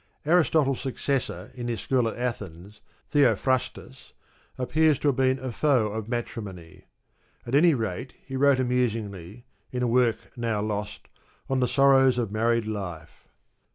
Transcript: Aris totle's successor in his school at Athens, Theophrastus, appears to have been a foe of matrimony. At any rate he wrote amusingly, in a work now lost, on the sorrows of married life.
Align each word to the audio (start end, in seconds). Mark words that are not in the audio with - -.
Aris 0.25 0.49
totle's 0.49 0.81
successor 0.81 1.51
in 1.53 1.67
his 1.67 1.79
school 1.79 2.07
at 2.07 2.17
Athens, 2.17 2.81
Theophrastus, 3.11 4.13
appears 4.57 4.97
to 4.97 5.09
have 5.09 5.15
been 5.15 5.37
a 5.37 5.51
foe 5.51 5.89
of 5.89 6.09
matrimony. 6.09 6.85
At 7.45 7.53
any 7.53 7.75
rate 7.75 8.15
he 8.25 8.35
wrote 8.35 8.59
amusingly, 8.59 9.45
in 9.71 9.83
a 9.83 9.87
work 9.87 10.31
now 10.35 10.59
lost, 10.59 11.07
on 11.47 11.59
the 11.59 11.67
sorrows 11.67 12.17
of 12.17 12.31
married 12.31 12.65
life. 12.65 13.27